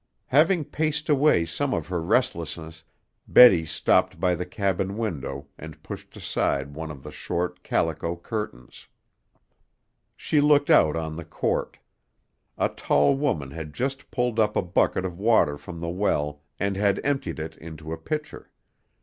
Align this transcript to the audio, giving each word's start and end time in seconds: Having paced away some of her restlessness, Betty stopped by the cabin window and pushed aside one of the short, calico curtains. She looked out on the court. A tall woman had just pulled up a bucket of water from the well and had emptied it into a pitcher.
Having 0.33 0.65
paced 0.65 1.09
away 1.09 1.45
some 1.45 1.75
of 1.75 1.89
her 1.89 2.01
restlessness, 2.01 2.83
Betty 3.27 3.65
stopped 3.65 4.19
by 4.19 4.33
the 4.33 4.47
cabin 4.47 4.97
window 4.97 5.45
and 5.59 5.83
pushed 5.83 6.17
aside 6.17 6.73
one 6.73 6.89
of 6.89 7.03
the 7.03 7.11
short, 7.11 7.61
calico 7.61 8.15
curtains. 8.15 8.87
She 10.17 10.41
looked 10.41 10.71
out 10.71 10.95
on 10.95 11.17
the 11.17 11.23
court. 11.23 11.77
A 12.57 12.69
tall 12.69 13.15
woman 13.15 13.51
had 13.51 13.73
just 13.75 14.09
pulled 14.09 14.39
up 14.39 14.55
a 14.55 14.63
bucket 14.63 15.05
of 15.05 15.19
water 15.19 15.55
from 15.55 15.79
the 15.79 15.89
well 15.89 16.41
and 16.59 16.75
had 16.75 16.99
emptied 17.03 17.37
it 17.37 17.55
into 17.57 17.93
a 17.93 17.97
pitcher. 17.99 18.49